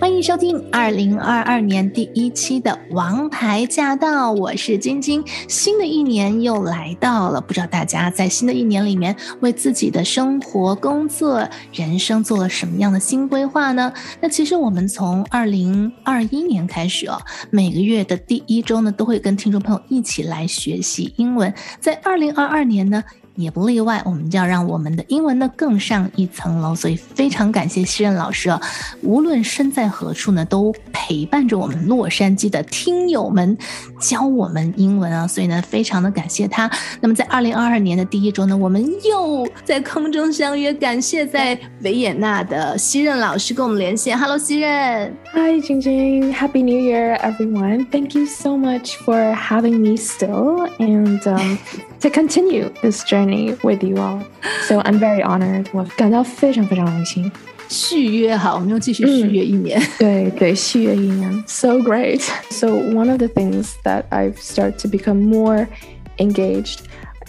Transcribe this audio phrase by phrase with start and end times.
[0.00, 5.22] 欢迎收听二零二二年第一期的《王牌驾到》，我是晶晶。
[5.46, 13.92] 新的一年又来到了，不知道大家在新的一年里面为自己的生活、工作、人生做了什么样的新规划呢？
[14.22, 17.20] 那其实我们从二零二一年开始哦，
[17.50, 21.52] 每个月的第一周呢，都会跟听众朋友一起来学习英文。
[21.78, 23.04] 在二零二二年呢。
[23.34, 26.74] 也不例外，我们就要让我们的英文呢更上一层楼。
[26.74, 28.60] 所以非常感谢西任老师啊，
[29.02, 33.56] 无论身在何处呢，都陪伴着我们洛杉矶的听友们，
[33.98, 35.26] 教我们英文啊。
[35.26, 36.70] 所以呢，非常的感谢他。
[37.00, 44.18] 那么在二零二二年的第一周呢，我们又在空中相约，感谢在维也纳的西任老师跟我们连线。
[44.18, 45.16] Hello，西任。
[45.32, 47.86] Hi，晶晶，Happy New Year, everyone.
[47.90, 51.20] Thank you so much for having me still and
[52.00, 53.29] to continue this journey.
[53.29, 54.21] journey with you all.
[54.67, 55.67] So I'm very honored.
[55.71, 57.31] 我感到非常非常荣幸。
[57.67, 59.81] 续约好，我们又继续续约一年。
[59.97, 62.21] 对对，续约一年，so great.
[62.51, 65.67] So one of the things that I've started to become more
[66.17, 66.81] engaged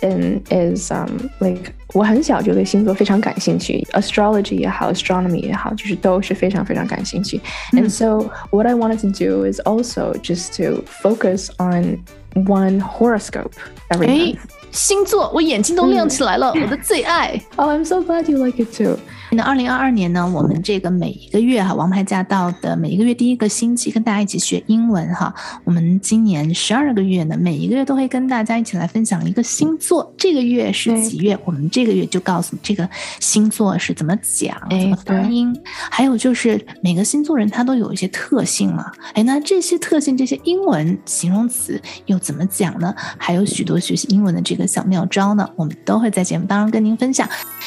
[0.02, 7.40] in is um like 我很小就对星座非常感兴趣，astrology 也好，astronomy 也好，就是都是非常非常感兴趣。
[7.72, 13.52] And so what I wanted to do is also just to focus on one horoscope
[13.88, 14.36] every month.
[14.71, 17.39] 星座，我眼睛都亮起来了，我的最爱。
[17.55, 18.97] Oh, I'm so glad you like it too.
[19.33, 25.33] 那二零二二年呢，我们这个每一个月哈，王牌驾到的每一个月第一个星期，跟大家一起学英文哈。
[25.63, 30.13] 我们今年十二个月呢，每一个月都会跟大家一起来分享一个星座。
[30.17, 31.39] 这个月是几月？
[31.45, 32.89] 我们这个月就告诉你这个
[33.21, 35.57] 星座是怎么讲、怎么发音。
[35.89, 38.91] 还有就是每个星座人他都有一些特性嘛。
[39.13, 42.93] 哎，那这些特性、这些英文形容词又怎么讲呢？
[43.17, 47.25] 还有许多学习英文的这个小妙招呢，我们都会在节目当中跟您分享。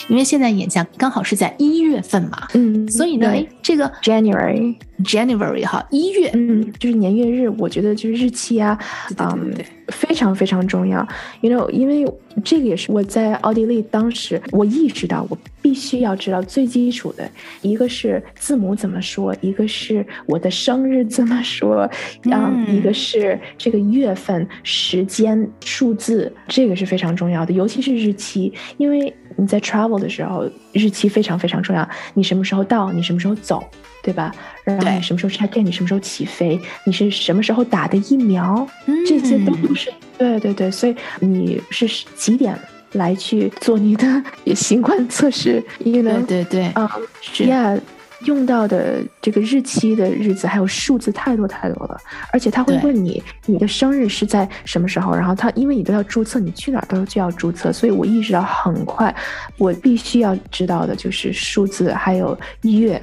[0.09, 1.54] 因为现在眼下刚好是在。
[1.59, 3.33] 一月份嘛，嗯，所以呢，
[3.63, 8.79] 这个 January January 哈，一月，嗯，就是年月日，我觉得就是日期啊，
[9.19, 9.53] 嗯，
[9.89, 11.07] 非常非常重要。
[11.41, 12.07] You know，因为
[12.45, 17.29] 这个也是我在奥地利当时我意识到，我必须要知道最基础的
[17.63, 21.91] 一个是字母怎么说，一个是我的生日怎么说，
[22.25, 29.13] 嗯，一个是这个月份、时间、数字，这个是非常重要的，尤其是日期，因为。
[29.37, 31.89] 你在 travel 的时候，日期非常非常重要。
[32.15, 32.93] 你什么时候到？
[32.93, 33.65] 你什么时候走？
[34.03, 34.35] 对吧？
[34.65, 35.65] 然后你什么时候 check in？
[35.65, 36.61] 你什么时候起飞？
[36.85, 38.67] 你是什么时候打的疫苗？
[39.07, 39.93] 这些都不是。
[40.19, 42.57] 对对对，所以你是几点
[42.93, 44.23] 来去做你的
[44.55, 45.65] 新冠测试？
[45.83, 46.91] 对对对，啊，
[47.21, 47.77] 是呀。
[48.25, 51.97] 用到的这个日期的日子还有数字太多太多了，
[52.33, 59.15] 而且他会问你你的生日是在什么时候，然后他因为你都要注册，你去哪儿都就要注册，所以我意识到很快，
[59.59, 63.01] 我必须要知道的就是数字还有月。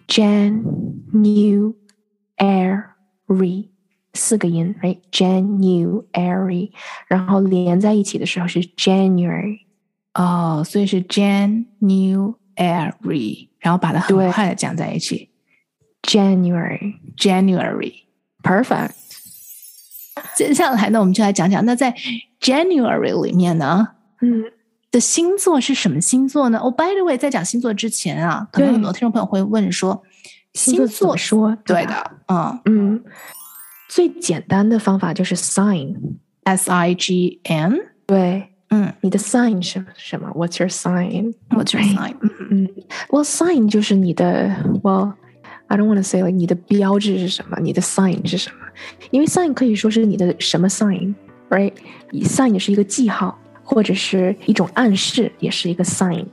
[0.07, 1.73] ，January
[4.17, 6.71] 四个音，right？January，
[7.07, 9.61] 然后连在一起的时候是 January。
[10.15, 12.35] 哦，所以是 January，
[13.61, 15.29] 然后把它很快的讲在一起
[16.03, 16.95] January。
[17.17, 17.93] ，January。
[18.43, 18.93] Perfect。
[20.35, 21.95] 接下来呢，我们就来讲讲，那在
[22.41, 23.89] January 里面呢
[24.23, 24.45] 嗯，
[24.91, 26.59] 的星座是什么星座呢？
[26.59, 30.03] 哦、b y the way，在讲星座之前啊，可能很多听众朋友会问说，
[30.55, 31.55] 星座说？
[31.67, 33.05] 对的，嗯嗯，
[33.89, 35.95] 最简单的方法就是 sign。
[36.45, 42.15] ，S I G N，对，嗯你的 sign 是什么？What's your sign？，What's your sign？
[42.21, 42.69] 嗯嗯
[43.09, 45.15] ，Well, sign 就是你的，Well,
[45.67, 48.67] I don't want to say like 你的标志是什么，你的 sign 是什么？
[49.11, 56.25] 因为 sign 可以说是你的什么 sign，right？sign 也是一个记号，或者是一种暗示，也是一个 sign。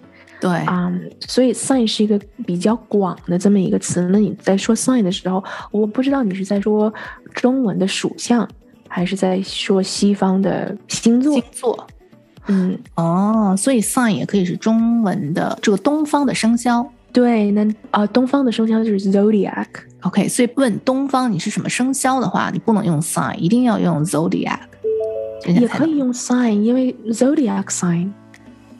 [0.43, 4.01] 对，嗯所以 sign 是一个比较广的这么一个词。
[4.11, 5.41] 那你在说 sign 的时候，
[5.71, 6.93] 我不知道你是在说
[7.33, 8.45] 中文的属相，
[8.89, 11.43] 还是在说西方的星座星？
[11.49, 11.87] 座。
[12.47, 16.85] 嗯，哦，所以 sign 也可以是中文的这个东方的生肖。
[17.13, 19.67] 对，那啊、东方的生肖就是 zodiac。
[20.01, 24.59] OK，所以问东方你是什么生肖的话，你不能用 sign，一定要用 zodiac。
[25.47, 28.09] 也可以用 sign，因为 zodiac sign，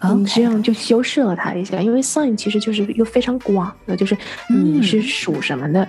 [0.04, 1.82] 你 OK 这样就修饰了它一下。
[1.82, 4.18] 因为 sign 其实就是一个非常广的，就是
[4.50, 5.88] 你是嗯属什么的。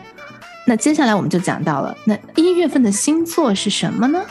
[0.67, 4.25] 那接下来我们就讲到了，那一月份的星座是什么呢？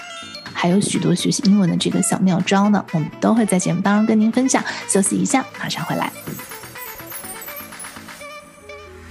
[0.51, 4.63] 还有许多学习英文的这个小妙招呢，我们都会在节目当中跟您分享。
[4.87, 6.11] 休息一下，马上回来。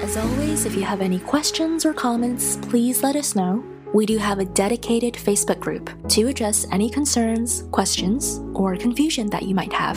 [0.01, 3.63] As always, if you have any questions or comments, please let us know.
[3.95, 9.43] We do have a dedicated Facebook group to address any concerns, questions, or confusion that
[9.43, 9.97] you might have.